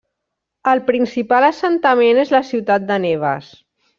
[0.71, 3.55] El principal assentament és la ciutat de Neves.